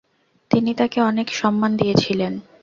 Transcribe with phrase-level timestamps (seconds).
[0.51, 2.33] তিনি তাকে অনেক সম্মান দিয়েছিলেন।